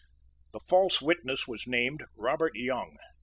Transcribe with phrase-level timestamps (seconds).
[0.51, 2.95] This false witness was named Robert Young.